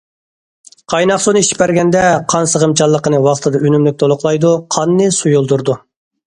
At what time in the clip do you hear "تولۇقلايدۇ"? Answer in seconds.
4.07-4.57